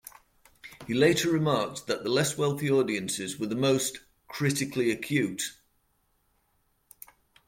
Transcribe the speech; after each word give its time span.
He 0.87 0.95
later 0.95 1.29
remarked 1.29 1.85
that 1.85 2.03
the 2.03 2.09
less 2.09 2.35
wealthy 2.35 2.71
audiences 2.71 3.37
were 3.37 3.45
the 3.45 3.53
most 3.55 3.99
"critically 4.27 4.89
acute". 4.89 5.55